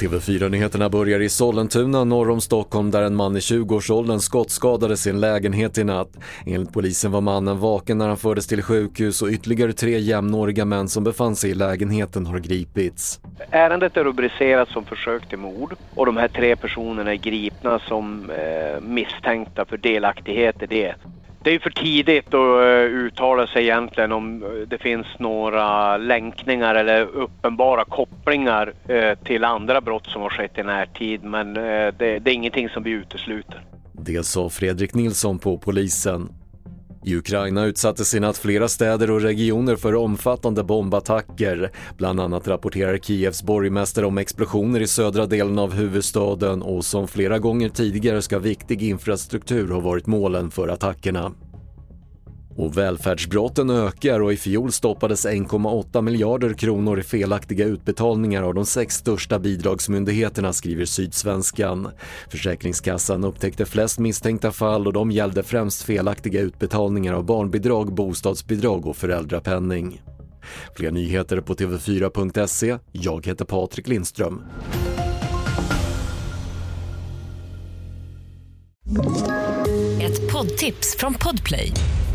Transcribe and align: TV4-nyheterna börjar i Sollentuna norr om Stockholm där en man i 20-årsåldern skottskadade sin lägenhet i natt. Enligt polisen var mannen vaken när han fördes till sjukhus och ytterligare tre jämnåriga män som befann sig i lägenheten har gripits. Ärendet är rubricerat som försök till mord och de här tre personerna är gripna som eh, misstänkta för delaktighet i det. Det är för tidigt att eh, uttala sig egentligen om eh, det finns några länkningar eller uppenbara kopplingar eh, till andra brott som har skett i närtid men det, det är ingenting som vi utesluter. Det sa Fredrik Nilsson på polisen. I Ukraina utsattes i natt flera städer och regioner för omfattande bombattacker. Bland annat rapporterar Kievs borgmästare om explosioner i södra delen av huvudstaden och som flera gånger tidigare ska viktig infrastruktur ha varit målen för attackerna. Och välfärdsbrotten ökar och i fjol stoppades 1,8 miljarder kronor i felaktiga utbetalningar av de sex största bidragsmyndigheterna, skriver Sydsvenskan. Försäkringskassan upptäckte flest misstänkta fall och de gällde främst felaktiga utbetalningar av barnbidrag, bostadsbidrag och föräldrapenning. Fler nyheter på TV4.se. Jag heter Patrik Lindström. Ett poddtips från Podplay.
TV4-nyheterna 0.00 0.88
börjar 0.88 1.20
i 1.20 1.28
Sollentuna 1.28 2.04
norr 2.04 2.30
om 2.30 2.40
Stockholm 2.40 2.90
där 2.90 3.02
en 3.02 3.16
man 3.16 3.36
i 3.36 3.38
20-årsåldern 3.38 4.18
skottskadade 4.18 4.96
sin 4.96 5.20
lägenhet 5.20 5.78
i 5.78 5.84
natt. 5.84 6.08
Enligt 6.46 6.72
polisen 6.72 7.12
var 7.12 7.20
mannen 7.20 7.58
vaken 7.58 7.98
när 7.98 8.08
han 8.08 8.16
fördes 8.16 8.46
till 8.46 8.62
sjukhus 8.62 9.22
och 9.22 9.28
ytterligare 9.28 9.72
tre 9.72 9.98
jämnåriga 9.98 10.64
män 10.64 10.88
som 10.88 11.04
befann 11.04 11.36
sig 11.36 11.50
i 11.50 11.54
lägenheten 11.54 12.26
har 12.26 12.38
gripits. 12.38 13.20
Ärendet 13.50 13.96
är 13.96 14.04
rubricerat 14.04 14.68
som 14.68 14.84
försök 14.84 15.28
till 15.28 15.38
mord 15.38 15.74
och 15.94 16.06
de 16.06 16.16
här 16.16 16.28
tre 16.28 16.56
personerna 16.56 17.12
är 17.12 17.16
gripna 17.16 17.78
som 17.78 18.30
eh, 18.30 18.80
misstänkta 18.80 19.64
för 19.64 19.76
delaktighet 19.76 20.62
i 20.62 20.66
det. 20.66 20.94
Det 21.46 21.54
är 21.54 21.58
för 21.58 21.70
tidigt 21.70 22.26
att 22.26 22.34
eh, 22.34 22.96
uttala 22.96 23.46
sig 23.46 23.62
egentligen 23.62 24.12
om 24.12 24.42
eh, 24.42 24.48
det 24.68 24.78
finns 24.78 25.06
några 25.18 25.96
länkningar 25.96 26.74
eller 26.74 27.02
uppenbara 27.02 27.84
kopplingar 27.84 28.72
eh, 28.88 29.18
till 29.24 29.44
andra 29.44 29.80
brott 29.80 30.06
som 30.06 30.22
har 30.22 30.30
skett 30.30 30.58
i 30.58 30.62
närtid 30.62 31.24
men 31.24 31.54
det, 31.54 31.92
det 31.98 32.26
är 32.26 32.28
ingenting 32.28 32.68
som 32.68 32.82
vi 32.82 32.90
utesluter. 32.90 33.64
Det 33.92 34.26
sa 34.26 34.48
Fredrik 34.48 34.94
Nilsson 34.94 35.38
på 35.38 35.58
polisen. 35.58 36.28
I 37.06 37.16
Ukraina 37.16 37.64
utsattes 37.64 38.14
i 38.14 38.20
natt 38.20 38.38
flera 38.38 38.68
städer 38.68 39.10
och 39.10 39.20
regioner 39.20 39.76
för 39.76 39.94
omfattande 39.94 40.64
bombattacker. 40.64 41.70
Bland 41.96 42.20
annat 42.20 42.48
rapporterar 42.48 42.98
Kievs 42.98 43.42
borgmästare 43.42 44.06
om 44.06 44.18
explosioner 44.18 44.80
i 44.80 44.86
södra 44.86 45.26
delen 45.26 45.58
av 45.58 45.74
huvudstaden 45.74 46.62
och 46.62 46.84
som 46.84 47.08
flera 47.08 47.38
gånger 47.38 47.68
tidigare 47.68 48.22
ska 48.22 48.38
viktig 48.38 48.82
infrastruktur 48.82 49.70
ha 49.70 49.80
varit 49.80 50.06
målen 50.06 50.50
för 50.50 50.68
attackerna. 50.68 51.32
Och 52.56 52.76
välfärdsbrotten 52.78 53.70
ökar 53.70 54.20
och 54.20 54.32
i 54.32 54.36
fjol 54.36 54.72
stoppades 54.72 55.26
1,8 55.26 56.02
miljarder 56.02 56.52
kronor 56.52 57.00
i 57.00 57.02
felaktiga 57.02 57.64
utbetalningar 57.64 58.42
av 58.42 58.54
de 58.54 58.66
sex 58.66 58.94
största 58.94 59.38
bidragsmyndigheterna, 59.38 60.52
skriver 60.52 60.84
Sydsvenskan. 60.84 61.88
Försäkringskassan 62.30 63.24
upptäckte 63.24 63.64
flest 63.64 63.98
misstänkta 63.98 64.52
fall 64.52 64.86
och 64.86 64.92
de 64.92 65.10
gällde 65.10 65.42
främst 65.42 65.82
felaktiga 65.82 66.40
utbetalningar 66.40 67.12
av 67.14 67.24
barnbidrag, 67.24 67.94
bostadsbidrag 67.94 68.86
och 68.86 68.96
föräldrapenning. 68.96 70.02
Fler 70.76 70.90
nyheter 70.90 71.40
på 71.40 71.54
TV4.se. 71.54 72.78
Jag 72.92 73.26
heter 73.26 73.44
Patrik 73.44 73.88
Lindström. 73.88 74.42
Ett 80.00 80.32
poddtips 80.32 80.96
från 80.98 81.14
Podplay. 81.14 81.72